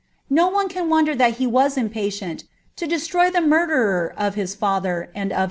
[0.31, 5.31] No one can won he waa impatient to destroy the murderer of bia father and
[5.31, 5.39] of I I 1?